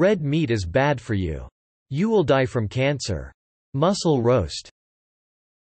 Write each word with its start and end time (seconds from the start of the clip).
Red 0.00 0.22
meat 0.22 0.50
is 0.50 0.64
bad 0.64 0.98
for 0.98 1.12
you. 1.12 1.46
You 1.90 2.08
will 2.08 2.24
die 2.24 2.46
from 2.46 2.68
cancer. 2.68 3.30
Muscle 3.74 4.22
roast. 4.22 4.70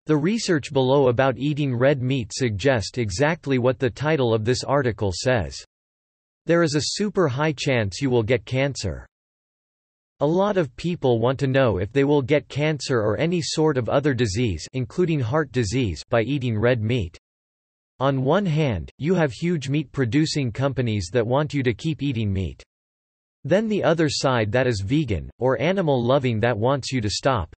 The 0.05 0.15
research 0.15 0.71
below 0.71 1.07
about 1.07 1.39
eating 1.39 1.75
red 1.75 2.03
meat 2.03 2.31
suggest 2.31 2.99
exactly 2.99 3.57
what 3.57 3.79
the 3.79 3.89
title 3.89 4.31
of 4.31 4.45
this 4.45 4.63
article 4.63 5.11
says. 5.11 5.57
There 6.45 6.61
is 6.61 6.75
a 6.75 6.83
super 6.99 7.27
high 7.27 7.53
chance 7.53 7.99
you 7.99 8.11
will 8.11 8.21
get 8.21 8.45
cancer. 8.45 9.07
A 10.19 10.27
lot 10.27 10.55
of 10.55 10.75
people 10.75 11.19
want 11.19 11.39
to 11.39 11.47
know 11.47 11.79
if 11.79 11.91
they 11.91 12.03
will 12.03 12.21
get 12.21 12.47
cancer 12.47 13.01
or 13.01 13.17
any 13.17 13.41
sort 13.41 13.75
of 13.75 13.89
other 13.89 14.13
disease 14.13 14.67
including 14.73 15.19
heart 15.19 15.51
disease 15.51 16.03
by 16.11 16.21
eating 16.21 16.59
red 16.59 16.79
meat. 16.79 17.17
On 17.99 18.23
one 18.23 18.45
hand, 18.45 18.91
you 18.99 19.15
have 19.15 19.31
huge 19.31 19.67
meat-producing 19.67 20.51
companies 20.51 21.09
that 21.11 21.25
want 21.25 21.55
you 21.55 21.63
to 21.63 21.73
keep 21.73 22.03
eating 22.03 22.31
meat. 22.31 22.63
Then 23.43 23.67
the 23.67 23.83
other 23.83 24.07
side 24.09 24.51
that 24.51 24.67
is 24.67 24.81
vegan, 24.81 25.29
or 25.39 25.59
animal-loving 25.59 26.39
that 26.41 26.57
wants 26.57 26.91
you 26.91 27.01
to 27.01 27.09
stop. 27.09 27.53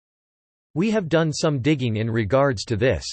We 0.74 0.90
have 0.90 1.08
done 1.08 1.32
some 1.32 1.60
digging 1.60 1.96
in 1.96 2.10
regards 2.10 2.64
to 2.66 2.76
this. 2.76 3.04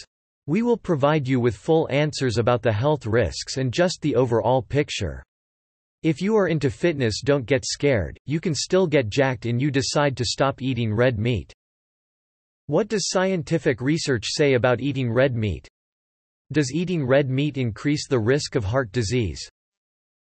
We 0.47 0.61
will 0.61 0.77
provide 0.77 1.27
you 1.27 1.39
with 1.39 1.55
full 1.55 1.87
answers 1.91 2.37
about 2.37 2.61
the 2.61 2.71
health 2.71 3.05
risks 3.05 3.57
and 3.57 3.73
just 3.73 4.01
the 4.01 4.15
overall 4.15 4.61
picture. 4.61 5.23
If 6.01 6.21
you 6.21 6.35
are 6.37 6.47
into 6.47 6.69
fitness 6.69 7.21
don't 7.21 7.45
get 7.45 7.65
scared, 7.65 8.17
you 8.25 8.39
can 8.39 8.55
still 8.55 8.88
get 8.88 9.09
jacked 9.09 9.45
and 9.45 9.61
you 9.61 9.69
decide 9.69 10.15
to 10.17 10.25
stop 10.25 10.61
eating 10.61 10.93
red 10.93 11.19
meat. 11.19 11.53
What 12.67 12.88
does 12.88 13.09
scientific 13.09 13.81
research 13.81 14.25
say 14.27 14.53
about 14.53 14.79
eating 14.79 15.11
red 15.11 15.35
meat? 15.35 15.67
Does 16.51 16.72
eating 16.72 17.05
red 17.05 17.29
meat 17.29 17.57
increase 17.57 18.07
the 18.07 18.19
risk 18.19 18.55
of 18.55 18.63
heart 18.63 18.91
disease? 18.91 19.41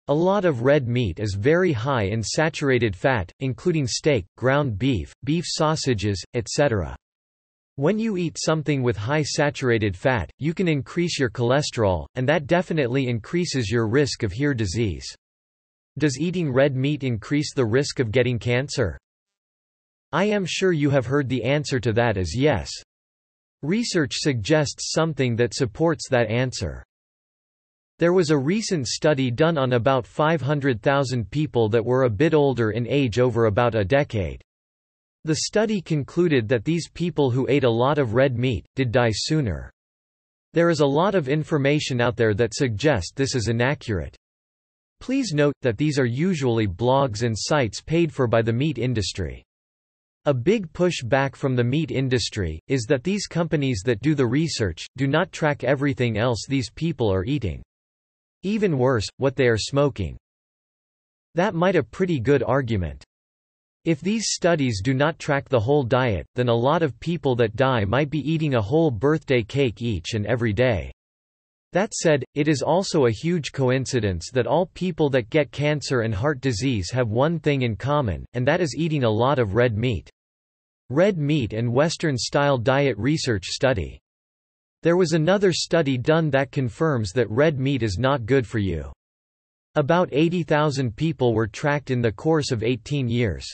A 0.07 0.13
lot 0.13 0.45
of 0.45 0.61
red 0.61 0.87
meat 0.87 1.19
is 1.19 1.33
very 1.33 1.71
high 1.71 2.03
in 2.03 2.21
saturated 2.21 2.95
fat, 2.95 3.31
including 3.39 3.87
steak, 3.87 4.27
ground 4.37 4.77
beef, 4.77 5.11
beef 5.23 5.45
sausages, 5.47 6.23
etc. 6.35 6.95
When 7.77 7.97
you 7.97 8.15
eat 8.15 8.37
something 8.39 8.83
with 8.83 8.95
high 8.95 9.23
saturated 9.23 9.97
fat, 9.97 10.29
you 10.37 10.53
can 10.53 10.67
increase 10.67 11.17
your 11.17 11.31
cholesterol, 11.31 12.05
and 12.13 12.29
that 12.29 12.45
definitely 12.45 13.07
increases 13.07 13.71
your 13.71 13.87
risk 13.87 14.21
of 14.21 14.31
heart 14.31 14.57
disease. 14.57 15.07
Does 15.97 16.19
eating 16.19 16.53
red 16.53 16.75
meat 16.75 17.03
increase 17.03 17.55
the 17.55 17.65
risk 17.65 17.99
of 17.99 18.11
getting 18.11 18.37
cancer? 18.37 18.99
I 20.11 20.25
am 20.25 20.45
sure 20.45 20.71
you 20.71 20.91
have 20.91 21.07
heard 21.07 21.29
the 21.29 21.43
answer 21.43 21.79
to 21.79 21.93
that 21.93 22.15
is 22.15 22.37
yes. 22.37 22.69
Research 23.63 24.13
suggests 24.17 24.91
something 24.91 25.35
that 25.37 25.55
supports 25.55 26.07
that 26.09 26.29
answer. 26.29 26.85
There 27.97 28.11
was 28.11 28.29
a 28.29 28.37
recent 28.37 28.87
study 28.87 29.31
done 29.31 29.57
on 29.57 29.71
about 29.71 30.05
500,000 30.05 31.31
people 31.31 31.69
that 31.69 31.85
were 31.85 32.03
a 32.03 32.09
bit 32.09 32.33
older 32.33 32.71
in 32.71 32.85
age 32.89 33.19
over 33.19 33.45
about 33.45 33.73
a 33.73 33.85
decade. 33.85 34.41
The 35.23 35.37
study 35.37 35.79
concluded 35.79 36.49
that 36.49 36.65
these 36.65 36.89
people 36.89 37.31
who 37.31 37.47
ate 37.49 37.63
a 37.63 37.69
lot 37.69 37.97
of 37.97 38.13
red 38.13 38.37
meat, 38.37 38.65
did 38.75 38.91
die 38.91 39.13
sooner. 39.13 39.71
There 40.51 40.69
is 40.69 40.81
a 40.81 40.85
lot 40.85 41.15
of 41.15 41.29
information 41.29 42.01
out 42.01 42.17
there 42.17 42.33
that 42.33 42.53
suggest 42.53 43.13
this 43.15 43.33
is 43.33 43.47
inaccurate. 43.47 44.17
Please 44.99 45.31
note, 45.33 45.55
that 45.61 45.77
these 45.77 45.97
are 45.97 46.05
usually 46.05 46.67
blogs 46.67 47.23
and 47.23 47.35
sites 47.37 47.79
paid 47.81 48.11
for 48.11 48.27
by 48.27 48.41
the 48.41 48.51
meat 48.51 48.77
industry. 48.77 49.41
A 50.25 50.33
big 50.33 50.71
push 50.73 51.01
back 51.01 51.33
from 51.37 51.55
the 51.55 51.63
meat 51.63 51.91
industry, 51.91 52.59
is 52.67 52.83
that 52.89 53.05
these 53.05 53.25
companies 53.25 53.83
that 53.85 54.01
do 54.01 54.15
the 54.15 54.27
research, 54.27 54.85
do 54.97 55.07
not 55.07 55.31
track 55.31 55.63
everything 55.63 56.17
else 56.17 56.45
these 56.45 56.69
people 56.69 57.09
are 57.09 57.23
eating. 57.23 57.63
Even 58.45 58.77
worse, 58.77 59.07
what 59.17 59.35
they 59.35 59.47
are 59.47 59.57
smoking. 59.57 60.17
That 61.33 61.55
might 61.55 61.75
a 61.75 61.81
pretty 61.81 62.19
good 62.19 62.43
argument. 62.43 63.03
If 63.85 64.01
these 64.01 64.27
studies 64.29 64.81
do 64.83 64.93
not 64.93 65.17
track 65.17 65.49
the 65.49 65.59
whole 65.59 65.83
diet, 65.83 66.27
then 66.35 66.47
a 66.47 66.53
lot 66.53 66.83
of 66.83 66.99
people 66.99 67.35
that 67.37 67.55
die 67.55 67.85
might 67.85 68.11
be 68.11 68.19
eating 68.19 68.53
a 68.53 68.61
whole 68.61 68.91
birthday 68.91 69.41
cake 69.41 69.81
each 69.81 70.13
and 70.13 70.27
every 70.27 70.53
day. 70.53 70.91
That 71.73 71.95
said, 71.95 72.23
it 72.35 72.47
is 72.47 72.61
also 72.61 73.07
a 73.07 73.11
huge 73.11 73.51
coincidence 73.51 74.29
that 74.31 74.45
all 74.45 74.67
people 74.75 75.09
that 75.09 75.31
get 75.31 75.51
cancer 75.51 76.01
and 76.01 76.13
heart 76.13 76.39
disease 76.39 76.91
have 76.91 77.09
one 77.09 77.39
thing 77.39 77.63
in 77.63 77.75
common, 77.75 78.27
and 78.33 78.47
that 78.47 78.61
is 78.61 78.75
eating 78.77 79.05
a 79.05 79.09
lot 79.09 79.39
of 79.39 79.55
red 79.55 79.75
meat. 79.75 80.07
Red 80.91 81.17
meat 81.17 81.51
and 81.53 81.73
Western-style 81.73 82.59
diet 82.59 82.95
research 82.99 83.45
study. 83.45 83.99
There 84.85 84.97
was 84.97 85.13
another 85.13 85.51
study 85.51 85.97
done 85.97 86.29
that 86.29 86.51
confirms 86.51 87.11
that 87.13 87.27
red 87.31 87.59
meat 87.59 87.81
is 87.81 87.97
not 87.97 88.27
good 88.27 88.45
for 88.45 88.59
you. 88.59 88.91
About 89.73 90.09
80,000 90.11 90.95
people 90.95 91.33
were 91.33 91.47
tracked 91.47 91.89
in 91.89 92.01
the 92.01 92.11
course 92.11 92.51
of 92.51 92.61
18 92.61 93.07
years. 93.09 93.47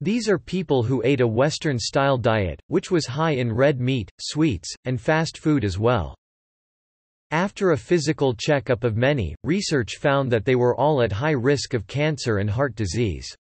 These 0.00 0.26
are 0.26 0.38
people 0.38 0.82
who 0.82 1.02
ate 1.04 1.20
a 1.20 1.26
Western-style 1.26 2.16
diet, 2.16 2.62
which 2.68 2.90
was 2.90 3.04
high 3.04 3.32
in 3.32 3.52
red 3.52 3.78
meat, 3.78 4.10
sweets, 4.20 4.74
and 4.86 4.98
fast 4.98 5.36
food 5.36 5.66
as 5.66 5.78
well. 5.78 6.14
After 7.30 7.72
a 7.72 7.76
physical 7.76 8.32
checkup 8.32 8.84
of 8.84 8.96
many, 8.96 9.34
research 9.44 9.98
found 9.98 10.32
that 10.32 10.46
they 10.46 10.54
were 10.54 10.74
all 10.74 11.02
at 11.02 11.12
high 11.12 11.32
risk 11.32 11.74
of 11.74 11.86
cancer 11.86 12.38
and 12.38 12.48
heart 12.48 12.74
disease. 12.74 13.36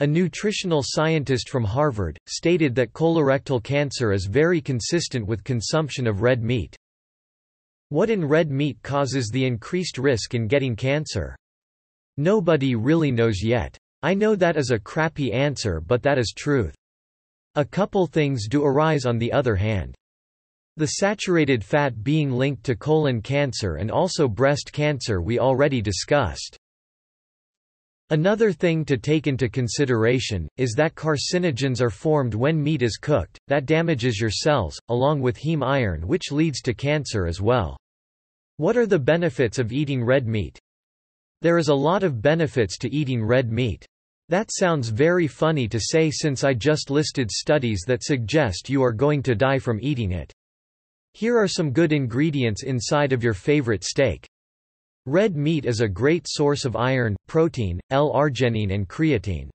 A 0.00 0.06
nutritional 0.06 0.82
scientist 0.84 1.48
from 1.48 1.64
Harvard, 1.64 2.18
stated 2.26 2.74
that 2.74 2.92
colorectal 2.92 3.62
cancer 3.62 4.12
is 4.12 4.26
very 4.26 4.60
consistent 4.60 5.26
with 5.26 5.44
consumption 5.44 6.06
of 6.06 6.22
red 6.22 6.42
meat. 6.42 6.76
What 7.90 8.10
in 8.10 8.24
red 8.24 8.50
meat 8.50 8.82
causes 8.82 9.28
the 9.28 9.44
increased 9.44 9.98
risk 9.98 10.34
in 10.34 10.48
getting 10.48 10.74
cancer? 10.74 11.36
Nobody 12.16 12.74
really 12.74 13.10
knows 13.10 13.42
yet. 13.42 13.76
I 14.02 14.14
know 14.14 14.34
that 14.34 14.56
is 14.56 14.70
a 14.70 14.78
crappy 14.78 15.32
answer 15.32 15.80
but 15.80 16.02
that 16.02 16.18
is 16.18 16.32
truth. 16.34 16.74
A 17.54 17.64
couple 17.64 18.06
things 18.06 18.48
do 18.48 18.64
arise 18.64 19.04
on 19.04 19.18
the 19.18 19.30
other 19.30 19.56
hand. 19.56 19.94
The 20.78 20.86
saturated 20.86 21.62
fat 21.62 22.02
being 22.02 22.32
linked 22.32 22.64
to 22.64 22.76
colon 22.76 23.20
cancer 23.20 23.74
and 23.74 23.90
also 23.90 24.26
breast 24.26 24.72
cancer 24.72 25.20
we 25.20 25.38
already 25.38 25.82
discussed. 25.82 26.56
Another 28.12 28.52
thing 28.52 28.84
to 28.84 28.98
take 28.98 29.26
into 29.26 29.48
consideration, 29.48 30.46
is 30.58 30.74
that 30.74 30.94
carcinogens 30.94 31.80
are 31.80 31.88
formed 31.88 32.34
when 32.34 32.62
meat 32.62 32.82
is 32.82 32.98
cooked, 32.98 33.38
that 33.48 33.64
damages 33.64 34.20
your 34.20 34.28
cells, 34.28 34.78
along 34.90 35.22
with 35.22 35.38
heme 35.38 35.64
iron 35.64 36.06
which 36.06 36.30
leads 36.30 36.60
to 36.60 36.74
cancer 36.74 37.24
as 37.24 37.40
well. 37.40 37.74
What 38.58 38.76
are 38.76 38.84
the 38.84 38.98
benefits 38.98 39.58
of 39.58 39.72
eating 39.72 40.04
red 40.04 40.26
meat? 40.26 40.58
There 41.40 41.56
is 41.56 41.68
a 41.68 41.74
lot 41.74 42.02
of 42.02 42.20
benefits 42.20 42.76
to 42.80 42.94
eating 42.94 43.24
red 43.24 43.50
meat. 43.50 43.86
That 44.28 44.50
sounds 44.52 44.90
very 44.90 45.26
funny 45.26 45.66
to 45.68 45.80
say 45.80 46.10
since 46.10 46.44
I 46.44 46.52
just 46.52 46.90
listed 46.90 47.30
studies 47.30 47.80
that 47.86 48.04
suggest 48.04 48.68
you 48.68 48.82
are 48.82 48.92
going 48.92 49.22
to 49.22 49.34
die 49.34 49.58
from 49.58 49.80
eating 49.80 50.12
it. 50.12 50.30
Here 51.14 51.38
are 51.38 51.48
some 51.48 51.72
good 51.72 51.94
ingredients 51.94 52.62
inside 52.62 53.14
of 53.14 53.24
your 53.24 53.32
favorite 53.32 53.84
steak. 53.84 54.28
Red 55.06 55.34
meat 55.34 55.64
is 55.64 55.80
a 55.80 55.88
great 55.88 56.26
source 56.28 56.64
of 56.64 56.76
iron, 56.76 57.16
protein, 57.26 57.80
L-arginine 57.90 58.72
and 58.72 58.88
creatine. 58.88 59.50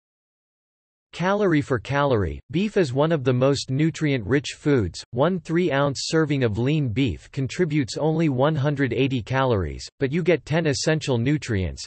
Calorie 1.13 1.61
for 1.61 1.79
calorie, 1.79 2.41
beef 2.51 2.75
is 2.75 2.91
one 2.91 3.13
of 3.13 3.23
the 3.23 3.31
most 3.31 3.69
nutrient-rich 3.69 4.55
foods. 4.57 5.01
One 5.11 5.39
3-ounce 5.39 5.99
serving 6.07 6.43
of 6.43 6.57
lean 6.57 6.89
beef 6.89 7.31
contributes 7.31 7.95
only 7.95 8.27
180 8.27 9.21
calories, 9.21 9.87
but 10.01 10.11
you 10.11 10.21
get 10.21 10.43
10 10.43 10.67
essential 10.67 11.17
nutrients. 11.17 11.85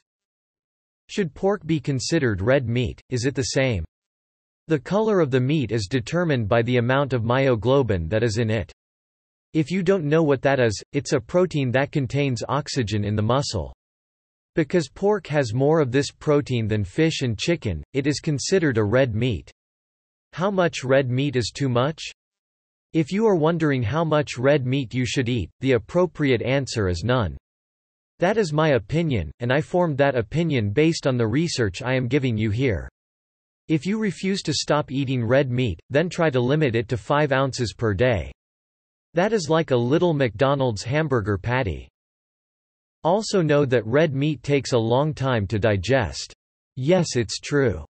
Should 1.10 1.34
pork 1.34 1.66
be 1.66 1.80
considered 1.80 2.40
red 2.40 2.66
meat, 2.66 2.98
is 3.10 3.26
it 3.26 3.34
the 3.34 3.42
same? 3.42 3.84
The 4.68 4.80
color 4.80 5.20
of 5.20 5.30
the 5.30 5.40
meat 5.40 5.70
is 5.70 5.86
determined 5.86 6.48
by 6.48 6.62
the 6.62 6.78
amount 6.78 7.12
of 7.12 7.24
myoglobin 7.24 8.08
that 8.08 8.22
is 8.22 8.38
in 8.38 8.48
it. 8.48 8.72
If 9.52 9.72
you 9.72 9.82
don't 9.82 10.04
know 10.04 10.22
what 10.22 10.42
that 10.42 10.60
is, 10.60 10.80
it's 10.92 11.12
a 11.12 11.18
protein 11.18 11.72
that 11.72 11.90
contains 11.90 12.44
oxygen 12.48 13.04
in 13.04 13.16
the 13.16 13.22
muscle. 13.22 13.74
Because 14.54 14.88
pork 14.88 15.26
has 15.26 15.52
more 15.52 15.80
of 15.80 15.90
this 15.90 16.12
protein 16.12 16.68
than 16.68 16.84
fish 16.84 17.22
and 17.22 17.36
chicken, 17.36 17.82
it 17.92 18.06
is 18.06 18.20
considered 18.20 18.78
a 18.78 18.84
red 18.84 19.12
meat. 19.12 19.50
How 20.34 20.52
much 20.52 20.84
red 20.84 21.10
meat 21.10 21.34
is 21.34 21.50
too 21.52 21.68
much? 21.68 22.00
If 22.92 23.10
you 23.10 23.26
are 23.26 23.34
wondering 23.34 23.82
how 23.82 24.04
much 24.04 24.38
red 24.38 24.66
meat 24.66 24.94
you 24.94 25.04
should 25.04 25.28
eat, 25.28 25.50
the 25.58 25.72
appropriate 25.72 26.42
answer 26.42 26.88
is 26.88 27.02
none. 27.02 27.36
That 28.20 28.36
is 28.36 28.52
my 28.52 28.70
opinion, 28.70 29.32
and 29.40 29.52
I 29.52 29.62
formed 29.62 29.98
that 29.98 30.14
opinion 30.14 30.70
based 30.70 31.08
on 31.08 31.16
the 31.16 31.26
research 31.26 31.82
I 31.82 31.94
am 31.94 32.06
giving 32.06 32.36
you 32.36 32.50
here. 32.50 32.88
If 33.66 33.84
you 33.84 33.98
refuse 33.98 34.42
to 34.42 34.52
stop 34.52 34.92
eating 34.92 35.24
red 35.24 35.50
meat, 35.50 35.80
then 35.90 36.08
try 36.08 36.30
to 36.30 36.40
limit 36.40 36.76
it 36.76 36.88
to 36.88 36.96
5 36.96 37.32
ounces 37.32 37.74
per 37.74 37.94
day. 37.94 38.30
That 39.14 39.32
is 39.32 39.50
like 39.50 39.72
a 39.72 39.76
little 39.76 40.14
McDonald's 40.14 40.84
hamburger 40.84 41.36
patty. 41.36 41.88
Also 43.02 43.42
know 43.42 43.64
that 43.64 43.86
red 43.86 44.14
meat 44.14 44.42
takes 44.42 44.72
a 44.72 44.78
long 44.78 45.14
time 45.14 45.46
to 45.48 45.58
digest. 45.58 46.32
Yes 46.76 47.16
it's 47.16 47.40
true. 47.40 47.84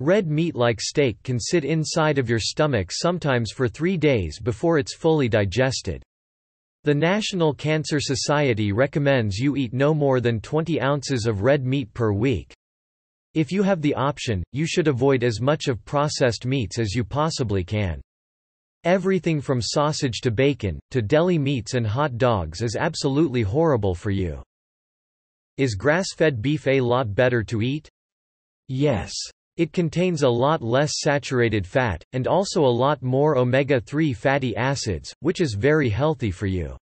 Red 0.00 0.28
meat 0.28 0.54
like 0.54 0.80
steak 0.80 1.22
can 1.22 1.40
sit 1.40 1.64
inside 1.64 2.18
of 2.18 2.28
your 2.28 2.40
stomach 2.40 2.90
sometimes 2.92 3.52
for 3.52 3.68
three 3.68 3.96
days 3.96 4.40
before 4.40 4.78
it's 4.78 4.94
fully 4.94 5.28
digested. 5.28 6.02
The 6.82 6.94
National 6.94 7.54
Cancer 7.54 7.98
Society 7.98 8.72
recommends 8.72 9.38
you 9.38 9.56
eat 9.56 9.72
no 9.72 9.94
more 9.94 10.20
than 10.20 10.40
20 10.40 10.78
ounces 10.82 11.26
of 11.26 11.40
red 11.40 11.64
meat 11.64 11.94
per 11.94 12.12
week. 12.12 12.52
If 13.32 13.50
you 13.50 13.62
have 13.62 13.80
the 13.80 13.94
option, 13.94 14.42
you 14.52 14.66
should 14.66 14.88
avoid 14.88 15.24
as 15.24 15.40
much 15.40 15.68
of 15.68 15.84
processed 15.86 16.44
meats 16.44 16.78
as 16.78 16.94
you 16.94 17.02
possibly 17.02 17.64
can. 17.64 18.02
Everything 18.84 19.40
from 19.40 19.62
sausage 19.62 20.20
to 20.20 20.30
bacon, 20.30 20.78
to 20.90 21.00
deli 21.00 21.38
meats 21.38 21.72
and 21.72 21.86
hot 21.86 22.18
dogs 22.18 22.60
is 22.60 22.76
absolutely 22.76 23.40
horrible 23.40 23.94
for 23.94 24.10
you. 24.10 24.42
Is 25.56 25.74
grass-fed 25.74 26.42
beef 26.42 26.66
a 26.66 26.82
lot 26.82 27.14
better 27.14 27.42
to 27.44 27.62
eat? 27.62 27.88
Yes. 28.68 29.14
It 29.56 29.72
contains 29.72 30.22
a 30.22 30.28
lot 30.28 30.60
less 30.60 31.00
saturated 31.00 31.66
fat, 31.66 32.04
and 32.12 32.26
also 32.26 32.62
a 32.62 32.76
lot 32.84 33.02
more 33.02 33.38
omega-3 33.38 34.14
fatty 34.14 34.54
acids, 34.54 35.14
which 35.20 35.40
is 35.40 35.54
very 35.54 35.88
healthy 35.88 36.30
for 36.30 36.46
you. 36.46 36.76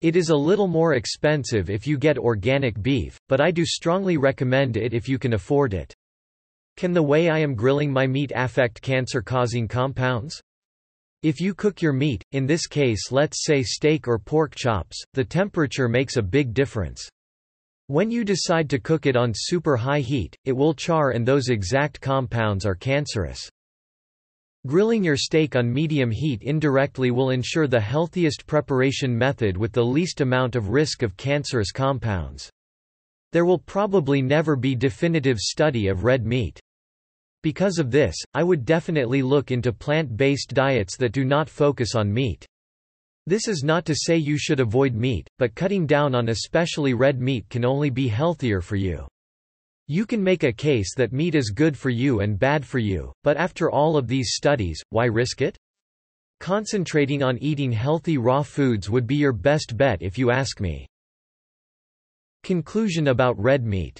It 0.00 0.16
is 0.16 0.30
a 0.30 0.36
little 0.36 0.68
more 0.68 0.94
expensive 0.94 1.68
if 1.68 1.86
you 1.86 1.98
get 1.98 2.16
organic 2.16 2.80
beef, 2.80 3.18
but 3.28 3.38
I 3.38 3.50
do 3.50 3.66
strongly 3.66 4.16
recommend 4.16 4.78
it 4.78 4.94
if 4.94 5.10
you 5.10 5.18
can 5.18 5.34
afford 5.34 5.74
it. 5.74 5.92
Can 6.78 6.94
the 6.94 7.02
way 7.02 7.28
I 7.28 7.40
am 7.40 7.54
grilling 7.54 7.92
my 7.92 8.06
meat 8.06 8.32
affect 8.34 8.80
cancer-causing 8.80 9.68
compounds? 9.68 10.40
If 11.24 11.40
you 11.40 11.52
cook 11.52 11.82
your 11.82 11.92
meat, 11.92 12.22
in 12.30 12.46
this 12.46 12.68
case 12.68 13.10
let's 13.10 13.44
say 13.44 13.64
steak 13.64 14.06
or 14.06 14.20
pork 14.20 14.54
chops, 14.54 15.02
the 15.14 15.24
temperature 15.24 15.88
makes 15.88 16.16
a 16.16 16.22
big 16.22 16.54
difference. 16.54 17.08
When 17.88 18.08
you 18.08 18.22
decide 18.22 18.70
to 18.70 18.78
cook 18.78 19.04
it 19.04 19.16
on 19.16 19.32
super 19.34 19.76
high 19.76 19.98
heat, 19.98 20.36
it 20.44 20.52
will 20.52 20.74
char 20.74 21.10
and 21.10 21.26
those 21.26 21.48
exact 21.48 22.00
compounds 22.00 22.64
are 22.64 22.76
cancerous. 22.76 23.50
Grilling 24.68 25.02
your 25.02 25.16
steak 25.16 25.56
on 25.56 25.72
medium 25.72 26.12
heat 26.12 26.42
indirectly 26.42 27.10
will 27.10 27.30
ensure 27.30 27.66
the 27.66 27.80
healthiest 27.80 28.46
preparation 28.46 29.16
method 29.16 29.56
with 29.56 29.72
the 29.72 29.84
least 29.84 30.20
amount 30.20 30.54
of 30.54 30.68
risk 30.68 31.02
of 31.02 31.16
cancerous 31.16 31.72
compounds. 31.72 32.48
There 33.32 33.44
will 33.44 33.58
probably 33.58 34.22
never 34.22 34.54
be 34.54 34.76
definitive 34.76 35.38
study 35.38 35.88
of 35.88 36.04
red 36.04 36.24
meat. 36.24 36.60
Because 37.48 37.78
of 37.78 37.90
this, 37.90 38.14
I 38.34 38.42
would 38.42 38.66
definitely 38.66 39.22
look 39.22 39.50
into 39.50 39.72
plant-based 39.72 40.52
diets 40.52 40.98
that 40.98 41.12
do 41.12 41.24
not 41.24 41.48
focus 41.48 41.94
on 41.94 42.12
meat. 42.12 42.44
This 43.26 43.48
is 43.48 43.62
not 43.64 43.86
to 43.86 43.94
say 43.94 44.18
you 44.18 44.36
should 44.36 44.60
avoid 44.60 44.94
meat, 44.94 45.26
but 45.38 45.54
cutting 45.54 45.86
down 45.86 46.14
on 46.14 46.28
especially 46.28 46.92
red 46.92 47.22
meat 47.22 47.48
can 47.48 47.64
only 47.64 47.88
be 47.88 48.06
healthier 48.06 48.60
for 48.60 48.76
you. 48.76 49.08
You 49.86 50.04
can 50.04 50.22
make 50.22 50.42
a 50.42 50.52
case 50.52 50.94
that 50.96 51.14
meat 51.14 51.34
is 51.34 51.48
good 51.48 51.74
for 51.74 51.88
you 51.88 52.20
and 52.20 52.38
bad 52.38 52.66
for 52.66 52.80
you, 52.80 53.14
but 53.24 53.38
after 53.38 53.70
all 53.70 53.96
of 53.96 54.08
these 54.08 54.34
studies, 54.34 54.82
why 54.90 55.06
risk 55.06 55.40
it? 55.40 55.56
Concentrating 56.40 57.22
on 57.22 57.38
eating 57.38 57.72
healthy 57.72 58.18
raw 58.18 58.42
foods 58.42 58.90
would 58.90 59.06
be 59.06 59.16
your 59.16 59.32
best 59.32 59.74
bet 59.74 60.02
if 60.02 60.18
you 60.18 60.30
ask 60.30 60.60
me. 60.60 60.86
Conclusion 62.42 63.08
about 63.08 63.42
red 63.42 63.64
meat. 63.64 63.98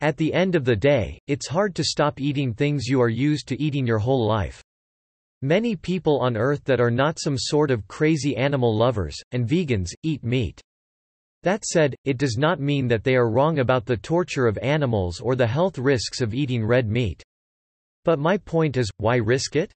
At 0.00 0.16
the 0.16 0.32
end 0.32 0.54
of 0.54 0.64
the 0.64 0.76
day, 0.76 1.18
it's 1.26 1.48
hard 1.48 1.74
to 1.74 1.82
stop 1.82 2.20
eating 2.20 2.54
things 2.54 2.86
you 2.86 3.02
are 3.02 3.08
used 3.08 3.48
to 3.48 3.60
eating 3.60 3.84
your 3.84 3.98
whole 3.98 4.24
life. 4.24 4.62
Many 5.42 5.74
people 5.74 6.20
on 6.20 6.36
Earth 6.36 6.62
that 6.64 6.80
are 6.80 6.90
not 6.90 7.18
some 7.18 7.36
sort 7.36 7.72
of 7.72 7.88
crazy 7.88 8.36
animal 8.36 8.76
lovers, 8.76 9.16
and 9.32 9.48
vegans, 9.48 9.90
eat 10.04 10.22
meat. 10.22 10.60
That 11.42 11.64
said, 11.64 11.96
it 12.04 12.16
does 12.16 12.36
not 12.38 12.60
mean 12.60 12.86
that 12.88 13.02
they 13.02 13.16
are 13.16 13.28
wrong 13.28 13.58
about 13.58 13.86
the 13.86 13.96
torture 13.96 14.46
of 14.46 14.56
animals 14.58 15.18
or 15.18 15.34
the 15.34 15.46
health 15.48 15.78
risks 15.78 16.20
of 16.20 16.32
eating 16.32 16.64
red 16.64 16.88
meat. 16.88 17.20
But 18.04 18.20
my 18.20 18.36
point 18.36 18.76
is, 18.76 18.88
why 18.98 19.16
risk 19.16 19.56
it? 19.56 19.72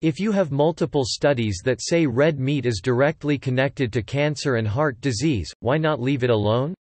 If 0.00 0.20
you 0.20 0.32
have 0.32 0.52
multiple 0.52 1.04
studies 1.04 1.60
that 1.64 1.82
say 1.82 2.06
red 2.06 2.38
meat 2.38 2.64
is 2.64 2.80
directly 2.82 3.36
connected 3.36 3.92
to 3.92 4.02
cancer 4.02 4.56
and 4.56 4.68
heart 4.68 5.02
disease, 5.02 5.52
why 5.60 5.76
not 5.76 6.00
leave 6.00 6.24
it 6.24 6.30
alone? 6.30 6.74